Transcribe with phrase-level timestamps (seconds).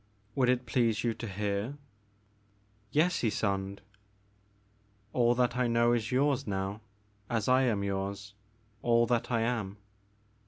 [0.33, 1.77] Would it please you to hear?'
[2.45, 2.61] *
[2.91, 3.81] '*Yes, Ysonde."
[5.13, 6.81] All that I know is yours, now,
[7.29, 8.33] as I am yours,
[8.81, 9.77] all that I am.